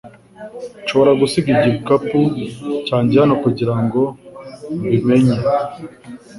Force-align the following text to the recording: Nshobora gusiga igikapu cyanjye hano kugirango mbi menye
Nshobora 0.83 1.11
gusiga 1.21 1.49
igikapu 1.67 2.19
cyanjye 2.87 3.15
hano 3.21 3.35
kugirango 3.43 4.01
mbi 4.83 4.97
menye 5.07 5.35